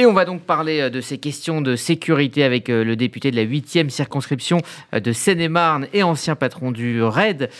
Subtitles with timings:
[0.00, 3.32] Et on va donc parler euh, de ces questions de sécurité avec euh, le député
[3.32, 4.60] de la 8e circonscription
[4.94, 7.50] euh, de Seine-et-Marne et ancien patron du RAID.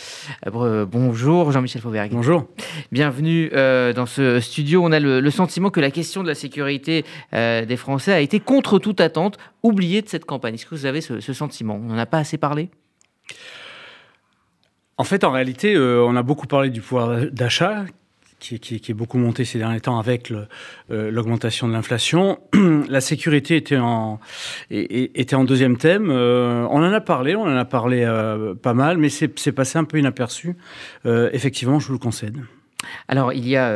[0.45, 2.11] Bonjour Jean-Michel Fauberg.
[2.13, 2.45] Bonjour.
[2.93, 4.81] Bienvenue dans ce studio.
[4.85, 8.79] On a le, sentiment que la question de la sécurité des Français a été contre
[8.79, 10.53] toute attente oubliée de cette campagne.
[10.53, 11.75] Est-ce que vous avez ce, sentiment?
[11.75, 12.69] On n'en a pas assez parlé?
[14.97, 17.83] En fait, en réalité, on a beaucoup parlé du pouvoir d'achat
[18.39, 22.39] qui, est beaucoup monté ces derniers temps avec euh, l'augmentation de l'inflation.
[22.89, 24.19] La sécurité était en,
[24.69, 26.09] était en deuxième thème.
[26.09, 29.77] Euh, on en a parlé, on en a parlé euh, pas mal, mais c'est passé
[29.77, 30.55] un peu inaperçu.
[31.05, 32.37] effectivement, je vous le concède.
[33.07, 33.69] Alors, il y a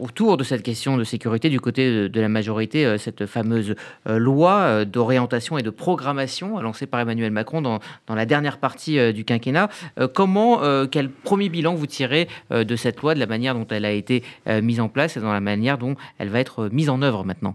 [0.00, 3.74] autour de cette question de sécurité, du côté de, la majorité, euh, cette fameuse
[4.08, 9.24] euh, loi d'orientation et de programmation lancée par Emmanuel Macron dans, la dernière partie du
[9.24, 9.68] quinquennat.
[10.14, 10.60] comment,
[10.90, 14.22] quel premier bilan vous tirez de cette loi, de la manière dont elle a été
[14.46, 17.54] mise en place et dans la manière dont elle va être mise en œuvre maintenant?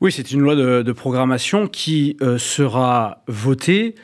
[0.00, 3.94] Oui, c'est une loi de programmation qui sera votée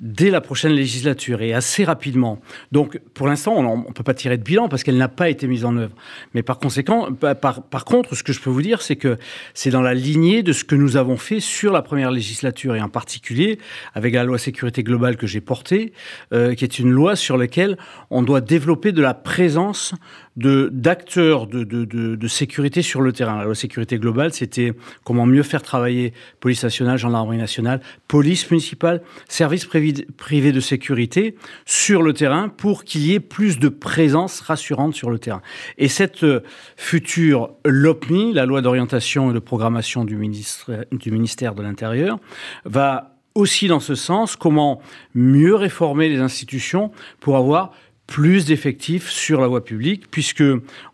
[0.00, 2.40] dès la prochaine législature et assez rapidement.
[2.72, 5.46] Donc, pour l'instant, on ne peut pas tirer de bilan parce qu'elle n'a pas été
[5.46, 5.94] mise en œuvre.
[6.34, 9.18] Mais par conséquent, par, contre, ce que je peux vous dire, c'est que
[9.52, 12.80] c'est dans la lignée de ce que nous avons fait sur la première législature et
[12.80, 13.58] en particulier
[13.94, 15.92] avec la loi sécurité globale que j'ai portée,
[16.32, 17.76] euh, qui est une loi sur laquelle
[18.08, 19.94] on doit développer de la présence
[20.40, 23.36] d'acteurs de, sécurité sur le terrain.
[23.36, 24.72] La loi sécurité globale, c'était
[25.04, 31.34] comment mieux faire travailler police nationale, gendarmerie nationale, police municipale, services privés de sécurité
[31.66, 35.42] sur le terrain pour qu'il y ait plus de présence rassurante sur le terrain.
[35.78, 36.40] Et cette euh,
[36.76, 42.18] future LOPMI, la loi d'orientation et de programmation du ministère de l'Intérieur,
[42.64, 44.80] va aussi dans ce sens, comment
[45.14, 47.72] mieux réformer les institutions pour avoir
[48.10, 50.42] plus d'effectifs sur la voie publique, puisque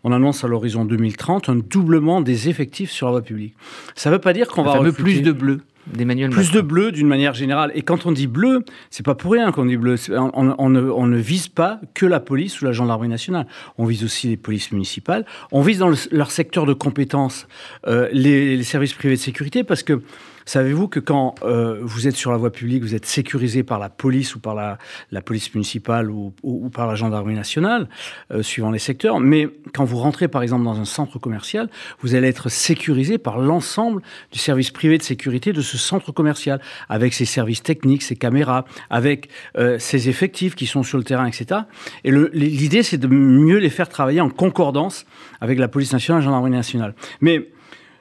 [0.03, 3.55] on annonce à l'horizon 2030 un doublement des effectifs sur la voie publique.
[3.95, 5.01] Ça ne veut pas dire qu'on va recruter...
[5.01, 7.71] plus de bleu d'Emmanuel Plus de bleu d'une manière générale.
[7.73, 9.95] Et quand on dit bleu, c'est pas pour rien qu'on dit bleu.
[10.11, 13.47] On, ne, vise pas que la police ou la gendarmerie nationale.
[13.77, 15.25] On vise aussi les polices municipales.
[15.51, 17.47] On vise dans leur secteur de compétences
[17.87, 20.01] euh, les, les services privés de sécurité parce que
[20.47, 23.89] Savez-vous que quand euh, vous êtes sur la voie publique, vous êtes sécurisé par la
[23.89, 24.77] police ou par la,
[25.21, 26.31] police municipale ou,
[26.73, 27.89] par la gendarmerie nationale,
[28.31, 31.69] euh, suivant les secteurs, mais quand vous rentrez par exemple dans un centre commercial,
[31.99, 36.61] vous allez être sécurisé par l'ensemble du service privé de sécurité de ce centre commercial,
[36.87, 39.27] avec ses services techniques, ses caméras, avec
[39.57, 41.63] euh, ses effectifs qui sont sur le terrain, etc.
[42.05, 45.05] Et l'idée, c'est de mieux les faire travailler en concordance
[45.41, 46.95] avec la police nationale et la gendarmerie nationale.
[47.19, 47.49] Mais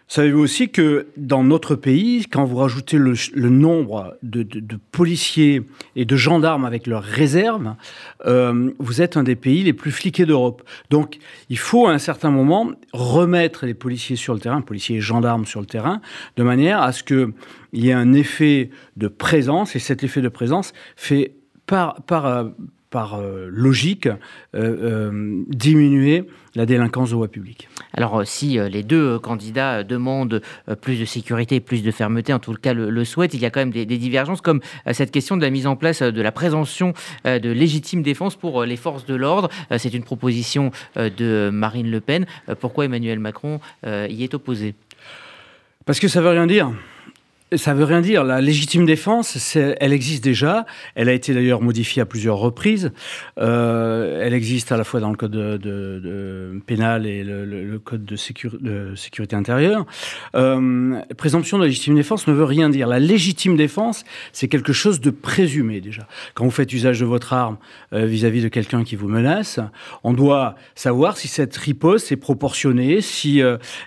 [0.08, 4.46] Savez-vous aussi que dans notre pays, quand vous rajoutez le, nombre de,
[4.92, 5.62] policiers
[5.96, 7.74] et de gendarmes avec leurs réserves,
[8.24, 10.62] euh, vous êtes un des pays les plus fliqués d'Europe.
[10.90, 11.18] Donc
[11.50, 15.44] il faut à un certain moment remettre les policiers sur le terrain, policiers et gendarmes
[15.44, 16.00] sur le terrain,
[16.36, 17.32] de manière à ce qu'il
[17.72, 21.32] y ait un effet de présence, et cet effet de présence fait
[21.66, 21.96] par,
[22.26, 22.44] euh,
[22.94, 24.08] euh, logique,
[24.54, 26.24] diminuer
[26.54, 27.68] la délinquance de voie publique.
[27.96, 30.42] Alors si les deux candidats demandent
[30.80, 33.60] plus de sécurité, plus de fermeté, en tout cas le, souhaitent, il y a quand
[33.60, 34.60] même des, divergences comme
[34.92, 36.92] cette question de la mise en place de la présomption
[37.24, 39.48] de légitime défense pour les forces de l'ordre.
[39.78, 42.26] C'est une proposition de Marine Le Pen.
[42.60, 44.74] Pourquoi Emmanuel Macron y est opposé?
[45.86, 46.70] Parce que ça veut rien dire.
[47.54, 48.24] Ça veut rien dire.
[48.24, 50.66] La légitime défense, elle existe déjà.
[50.96, 52.90] Elle a été d'ailleurs modifiée à plusieurs reprises.
[53.38, 58.16] Euh, elle existe à la fois dans le code de, pénal et le, code de,
[58.16, 59.86] sécurité intérieure.
[60.34, 62.88] Euh, présomption de légitime défense ne veut rien dire.
[62.88, 66.08] La légitime défense, c'est quelque chose de présumé déjà.
[66.34, 67.58] Quand vous faites usage de votre arme
[67.92, 69.60] euh, vis-à-vis de quelqu'un qui vous menace,
[70.02, 73.40] on doit savoir si cette riposte est proportionnée, si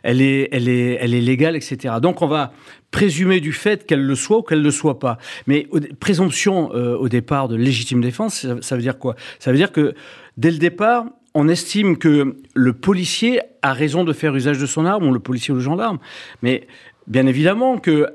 [0.03, 1.95] elle est légale, etc.
[2.01, 2.53] Donc on va
[2.91, 5.17] présumer du fait qu'elle le soit ou qu'elle ne le soit pas.
[5.47, 5.67] Mais
[5.99, 9.15] présomption euh, au départ de légitime défense, ça, veut dire quoi?
[9.39, 9.93] Ça veut dire que
[10.37, 14.85] dès le départ, on estime que le policier a raison de faire usage de son
[14.85, 15.99] arme, ou le policier ou le gendarme.
[16.41, 16.67] Mais
[17.07, 18.07] bien évidemment que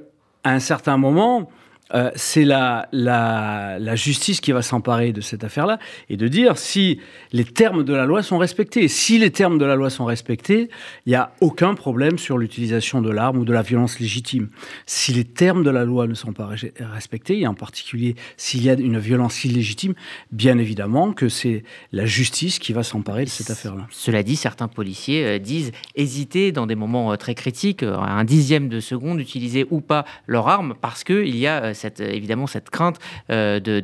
[0.43, 1.51] à un certain moment,
[1.93, 5.79] euh, c'est la, la, justice qui va s'emparer de cette affaire-là
[6.09, 6.99] et de dire si
[7.33, 8.89] les termes de la loi sont respectés.
[8.89, 10.71] Si les termes de la loi sont respectés,
[11.05, 14.49] il n'y a aucun problème sur l'utilisation de l'arme ou de la violence légitime.
[14.87, 16.49] Si les termes de la loi ne sont pas
[16.81, 19.95] respectés, et en particulier s'il y a une violence illégitime,
[20.33, 23.87] bien évidemment que c'est la justice qui va s'emparer de cette affaire-là.
[23.91, 28.69] Cela dit, certains policiers euh, disent hésiter dans des moments euh, très critiques, un dixième
[28.69, 32.99] de seconde, d'utiliser ou pas leur arme parce qu'il y a évidemment cette crainte
[33.29, 33.81] de,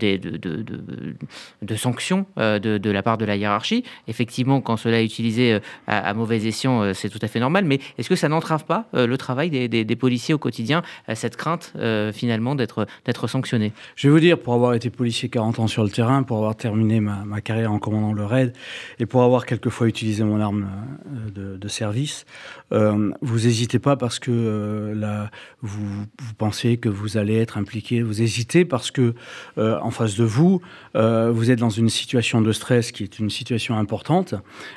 [1.62, 3.84] de, sanctions de, la part de la hiérarchie.
[4.08, 8.08] Effectivement, quand cela est utilisé à, mauvais escient, c'est tout à fait normal, mais est-ce
[8.08, 10.82] que ça n'entrave pas le travail des, policiers au quotidien,
[11.14, 11.72] cette crainte
[12.12, 15.90] finalement d'être sanctionné Je vais vous dire, pour avoir été policier 40 ans sur le
[15.90, 18.52] terrain, pour avoir terminé ma, carrière en commandant le RAID,
[18.98, 20.68] et pour avoir quelquefois utilisé mon arme
[21.34, 22.26] de, service,
[22.72, 25.30] euh, vous n'hésitez pas parce que euh, là,
[25.62, 25.86] vous,
[26.18, 27.79] vous, pensez que vous allez être impliqué.
[28.02, 29.14] Vous hésitez parce que
[29.58, 30.60] euh, en face de vous,
[30.94, 34.34] vous êtes dans une situation de stress qui est une situation importante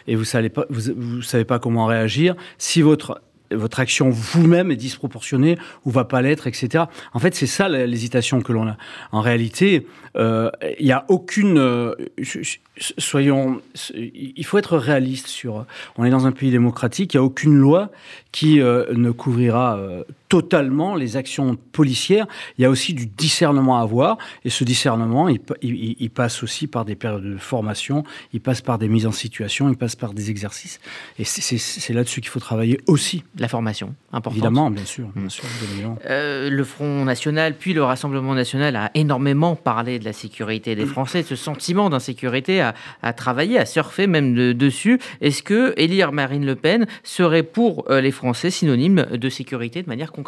[0.08, 2.36] et vous savez pas, vous, savez pas comment réagir.
[2.58, 3.22] Si votre
[3.52, 6.86] votre action vous-même est disproportionnée ou va pas l'être, etc.
[7.14, 8.78] En fait, c'est ça l'hésitation que l'on a.
[9.12, 9.86] En réalité,
[10.16, 10.52] il
[10.86, 11.60] n'y a aucune
[12.78, 13.62] soyons,
[13.98, 15.66] il faut être réaliste sur.
[15.98, 17.92] On est dans un pays démocratique, il n'y a aucune loi
[18.32, 20.04] qui euh, ne couvrira euh,
[20.34, 22.26] totalement les actions policières.
[22.58, 26.86] Il y a aussi du discernement à avoir, et ce discernement, il, passe aussi par
[26.86, 28.04] des périodes de formation,
[28.34, 30.80] il passe par des mises en situation, il passe par des exercices,
[31.20, 33.24] et c'est là-dessus qu'il faut travailler aussi.
[33.38, 34.38] La formation, importante.
[34.38, 35.08] Évidemment, bien sûr.
[35.16, 35.44] Bien sûr
[36.10, 40.86] euh, le Front National, puis le Rassemblement National a énormément parlé de la sécurité des
[40.96, 42.60] Français, de ce sentiment d'insécurité
[43.04, 45.00] à, travailler, à surfer même dessus.
[45.22, 49.88] Est-ce que élire Marine Le Pen serait pour euh, les Français synonyme de sécurité de
[49.88, 50.23] manière concrète?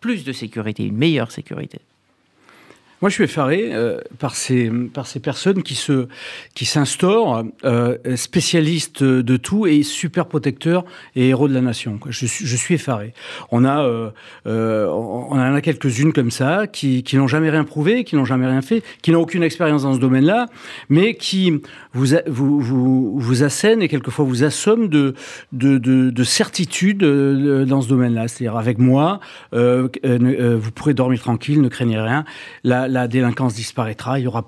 [0.00, 1.80] Plus de sécurité, une meilleure sécurité
[3.02, 6.08] moi, je suis effaré euh, par, ces, par ces personnes qui se
[6.54, 10.84] qui s'instaurent euh, spécialistes de tout et super protecteurs
[11.14, 12.00] et héros de la nation.
[12.08, 13.12] Je, je suis effaré.
[13.50, 14.10] On a euh
[14.46, 18.46] on en a quelques-unes comme ça qui, qui n'ont jamais rien prouvé, qui n'ont jamais
[18.46, 20.46] rien fait, qui n'ont aucune expérience dans ce domaine-là,
[20.88, 21.60] mais qui
[21.92, 25.14] vous vous vous, vous assènent et quelquefois vous assomment de
[25.52, 28.28] de, de, de certitude dans ce domaine-là.
[28.28, 29.20] C'est-à-dire avec moi,
[29.52, 32.24] vous pourrez dormir tranquille, ne craignez rien.
[32.64, 34.44] La, la, délinquance disparaîtra, il y aura,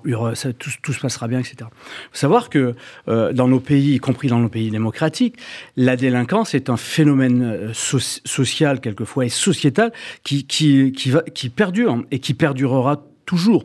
[0.57, 1.55] tout, se passera bien, etc.
[1.61, 1.65] Il
[2.11, 2.75] faut savoir que
[3.07, 5.37] euh, dans nos pays, y compris dans nos pays démocratiques,
[5.77, 9.91] la délinquance est un phénomène euh, social quelquefois et sociétal
[10.23, 13.63] qui, qui, qui perdure et qui perdurera toujours.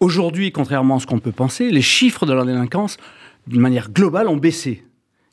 [0.00, 2.98] Aujourd'hui, contrairement à ce qu'on peut penser, les chiffres de la délinquance,
[3.46, 4.85] d'une manière globale, ont baissé.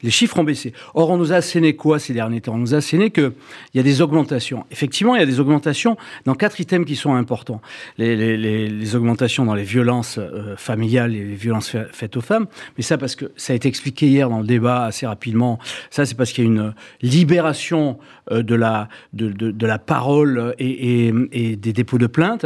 [0.03, 0.73] Les chiffres ont baissé.
[0.93, 2.55] Or, on nous a asséné quoi ces derniers temps?
[2.55, 3.31] On nous a asséné qu'il
[3.73, 4.65] y a des augmentations.
[4.69, 7.61] Effectivement, il y a des augmentations dans quatre items qui sont importants.
[7.97, 12.47] Les, augmentations dans les violences euh, familiales et les violences faites aux femmes.
[12.77, 15.57] Mais ça, parce que ça a été expliqué hier dans le débat assez rapidement.
[15.89, 17.97] Ça, c'est parce qu'il y a une libération
[18.31, 22.45] de, la, de, de, la parole et, et, des dépôts de plainte.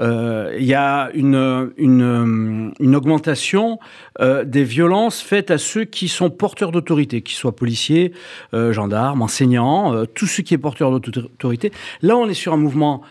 [0.00, 3.78] Euh, il y a une, une, augmentation
[4.20, 8.12] euh, des violences faites à ceux qui sont porteurs d'autorité autorité, qu'ils soient policiers,
[8.52, 11.72] euh, gendarmes, enseignants, euh, tout ce qui est porteur d'autorité.
[12.02, 13.02] Là, on est sur un mouvement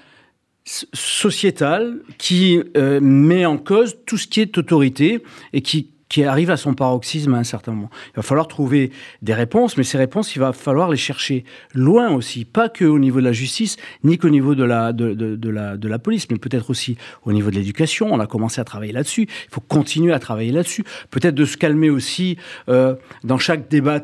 [0.66, 5.24] sociétal qui euh, met en cause tout ce qui est autorité
[5.54, 7.90] et qui qui arrive à son paroxysme à un certain moment.
[8.08, 8.92] Il va falloir trouver
[9.22, 11.46] des réponses, mais ces réponses, il va falloir les chercher
[11.76, 15.14] loin aussi, pas que au niveau de la justice, ni qu'au niveau de la, de,
[15.14, 18.08] de, de, la, de la police, mais peut-être aussi au niveau de l'éducation.
[18.12, 19.24] On a commencé à travailler là-dessus.
[19.24, 20.84] Il faut continuer à travailler là-dessus.
[21.12, 22.38] Peut-être de se calmer aussi
[22.70, 24.02] euh, dans chaque débat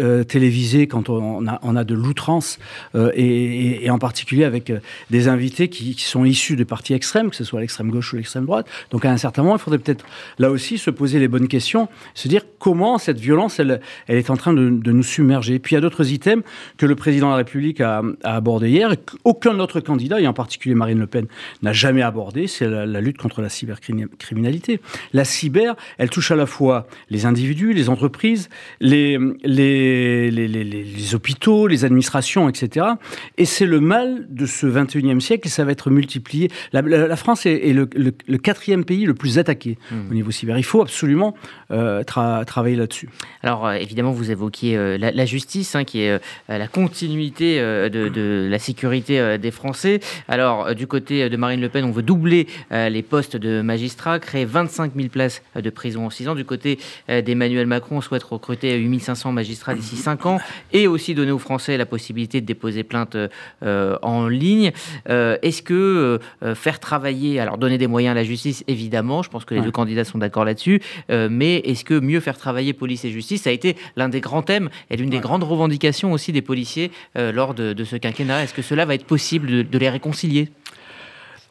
[0.00, 2.58] euh, télévisé quand on a, on a de l'outrance,
[2.94, 4.72] euh, et, en particulier avec
[5.10, 8.16] des invités qui, qui sont issus des partis extrêmes, que ce soit l'extrême gauche ou
[8.16, 8.66] l'extrême droite.
[8.90, 10.06] Donc à un certain moment, il faudrait peut-être
[10.38, 14.30] là aussi se poser les bonnes question, se dire comment cette violence, elle, elle est
[14.30, 15.58] en train de, nous submerger.
[15.58, 16.44] Puis il y a d'autres items
[16.76, 20.26] que le président de la République a, a abordé hier, et qu'aucun autre candidat, et
[20.26, 21.26] en particulier Marine Le Pen,
[21.62, 24.80] n'a jamais abordé, c'est la, lutte contre la cybercriminalité.
[25.12, 28.48] La cyber, elle touche à la fois les individus, les entreprises,
[28.80, 32.86] les, les, les, les, les hôpitaux, les administrations, etc.
[33.38, 36.50] Et c'est le mal de ce 21e siècle, et ça va être multiplié.
[36.72, 40.10] La, la, France est, est le, le, quatrième pays le plus attaqué mmh.
[40.10, 40.58] au niveau cyber.
[40.58, 41.31] Il faut absolument
[41.70, 43.08] euh, travailler là-dessus.
[43.42, 48.58] Alors euh, évidemment, vous évoquiez euh, la, justice, hein, qui est la continuité de, la
[48.58, 50.00] sécurité des Français.
[50.28, 54.44] Alors du côté de Marine Le Pen, on veut doubler les postes de magistrats, créer
[54.44, 56.34] 25 000 places de prison en 6 ans.
[56.34, 60.38] Du côté d'Emmanuel Macron, on souhaite recruter 8500 magistrats d'ici 5 ans
[60.72, 63.16] et aussi donner aux Français la possibilité de déposer plainte
[63.62, 64.72] en ligne.
[65.06, 66.20] Est-ce que
[66.54, 69.70] faire travailler, alors donner des moyens à la justice, évidemment, je pense que les deux
[69.70, 70.80] candidats sont d'accord là-dessus,
[71.22, 74.20] euh, mais est-ce que mieux faire travailler police et justice, ça a été l'un des
[74.20, 78.44] grands thèmes et l'une des grandes revendications aussi des policiers euh, lors de, ce quinquennat.
[78.44, 80.48] Est-ce que cela va être possible de, les réconcilier?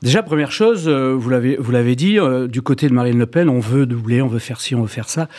[0.02, 3.60] Déjà, première chose, euh, vous l'avez, dit, euh, du côté de Marine Le Pen, on
[3.60, 5.30] veut doubler, on veut faire ci, on veut faire ça.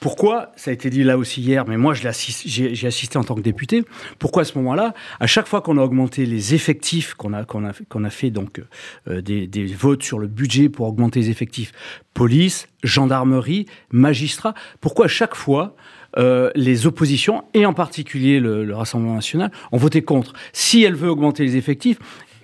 [0.00, 3.40] Pourquoi Ça a été dit là aussi hier, mais moi, j'ai, assisté en tant que
[3.40, 3.84] député.
[4.18, 7.64] Pourquoi à ce moment-là, à chaque fois qu'on a augmenté les effectifs, qu'on a, qu'on
[7.64, 8.60] a, qu'on a fait donc
[9.08, 11.72] euh, des, des votes sur le budget pour augmenter les effectifs,
[12.12, 15.74] police, gendarmerie, magistrats, pourquoi à chaque fois
[16.16, 20.32] les oppositions, et en particulier le, le, Rassemblement national, ont voté contre.
[20.52, 21.98] Si elle veut augmenter les effectifs,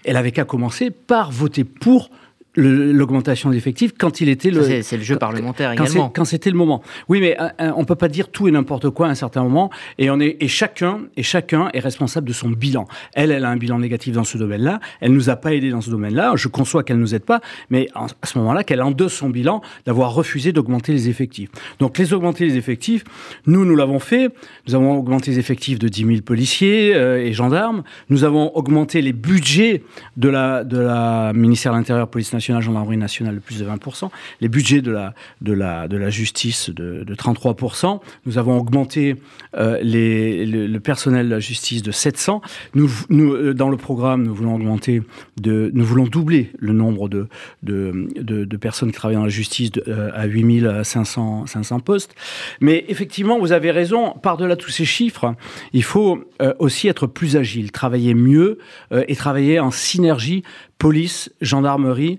[0.04, 2.10] elle avait qu'à commencer par voter pour
[2.54, 4.82] l'augmentation des effectifs quand il était le.
[4.82, 6.10] C'est le jeu parlementaire également.
[6.14, 6.82] Quand c'était le moment.
[7.08, 9.42] Oui, mais euh, euh, on peut pas dire tout et n'importe quoi à un certain
[9.42, 9.70] moment.
[9.98, 12.86] Et on est et chacun et chacun est responsable de son bilan.
[13.14, 14.80] Elle, elle a un bilan négatif dans ce domaine-là.
[15.00, 16.32] Elle nous a pas aidé dans ce domaine-là.
[16.36, 17.40] Je conçois qu'elle nous aide pas,
[17.70, 21.50] mais à ce moment-là, qu'elle endosse son bilan d'avoir refusé d'augmenter les effectifs.
[21.78, 23.04] Donc les augmenter les effectifs,
[23.46, 24.30] nous nous l'avons fait.
[24.66, 27.82] Nous avons augmenté les effectifs de 10 000 policiers euh, et gendarmes.
[28.10, 29.82] Nous avons augmenté les budgets
[30.16, 33.64] de la de la ministère de l'Intérieur, police nationale nationale, gendarmerie nationale de plus de
[33.64, 38.00] 20%, les budgets de la, de la, de la justice de, 33%.
[38.26, 39.16] Nous avons augmenté
[39.56, 42.40] euh, les, le, personnel de la justice de 700.
[42.74, 45.02] Nous, nous, euh, dans le programme, nous voulons augmenter,
[45.40, 47.28] de, nous voulons doubler le nombre de,
[47.62, 52.14] de, de, personnes qui travaillent dans la justice de, euh, à 8500 500 postes.
[52.60, 55.34] Mais effectivement, vous avez raison, par-delà tous ces chiffres,
[55.72, 56.24] il faut
[56.58, 58.58] aussi être plus agile, travailler mieux
[58.90, 60.42] et travailler en synergie
[60.82, 62.18] police, gendarmerie,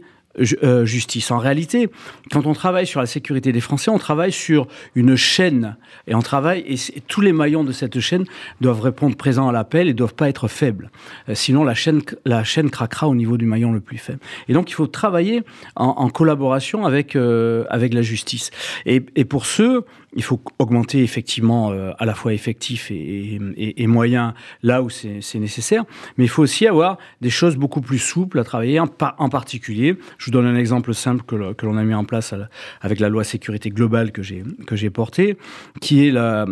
[0.63, 1.29] euh, justice.
[1.29, 1.89] En réalité,
[2.31, 5.75] quand on travaille sur la sécurité des Français, on travaille sur une chaîne
[6.07, 8.25] et on travaille et, tous les maillons de cette chaîne
[8.59, 10.89] doivent répondre présent à l'appel et doivent pas être faibles.
[11.29, 14.19] Euh, sinon, la chaîne la chaîne craquera au niveau du maillon le plus faible.
[14.47, 15.43] Et donc, il faut travailler
[15.75, 18.49] en, collaboration avec euh, avec la justice.
[18.87, 19.83] Et, et pour ce,
[20.15, 25.39] il faut augmenter effectivement à la fois effectifs et, et, et moyens là où c'est
[25.39, 25.85] nécessaire,
[26.17, 29.97] mais il faut aussi avoir des choses beaucoup plus souples à travailler, en, en particulier.
[30.17, 32.33] Je vous donne un exemple simple que, l'on a mis en place
[32.81, 35.37] avec la loi sécurité globale que j'ai portée,
[35.81, 36.45] qui est la,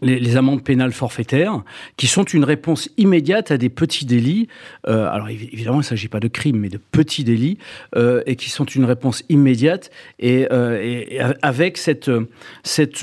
[0.00, 1.62] les, amendes pénales forfaitaires,
[1.96, 4.48] qui sont une réponse immédiate à des petits délits.
[4.88, 7.58] Euh, alors évidemment, il ne s'agit pas de crimes, mais de petits délits,
[7.96, 9.90] euh, et qui sont une réponse immédiate.
[10.18, 12.10] Et, euh, avec cette,
[12.62, 13.02] cette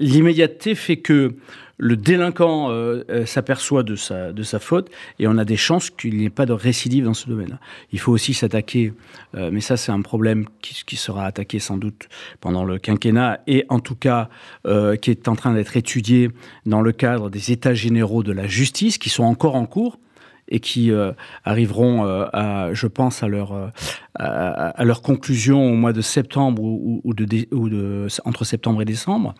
[0.00, 1.34] l'immédiateté fait que
[1.78, 5.90] le délinquant euh, euh, s'aperçoit de sa, de sa faute et on a des chances
[5.90, 7.58] qu'il n'y ait pas de récidive dans ce domaine.
[7.92, 8.92] Il faut aussi s'attaquer,
[9.36, 12.08] euh, mais ça c'est un problème qui, qui, sera attaqué sans doute
[12.40, 14.28] pendant le quinquennat et en tout cas
[15.00, 16.30] qui est en train d'être étudié
[16.66, 19.98] dans le cadre des états généraux de la justice qui sont encore en cours
[20.48, 21.12] et qui euh,
[21.44, 23.68] arriveront, euh, je pense, à leur, euh,
[24.14, 29.34] à, leur conclusion au mois de septembre ou, de, entre septembre et décembre.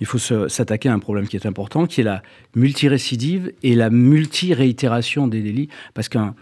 [0.00, 2.22] Il faut s'attaquer à un problème qui est important, qui est la
[2.54, 6.34] multirécidive et la multiréitération des délits, parce qu'un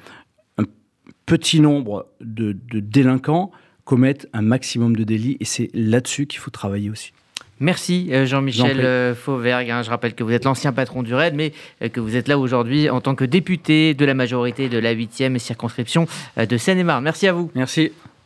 [1.26, 3.50] petit nombre de délinquants
[3.84, 7.12] commettent un maximum de délits, et c'est là-dessus qu'il faut travailler aussi.
[7.58, 9.70] Merci euh, Jean-Michel euh, Fauvergue.
[9.70, 9.82] Hein.
[9.82, 12.38] Je rappelle que vous êtes l'ancien patron du RAID, mais euh, que vous êtes là
[12.38, 17.04] aujourd'hui en tant que député de la majorité de la 8e circonscription de Seine-et-Marne.
[17.04, 17.50] Merci à vous.
[17.54, 17.92] Merci.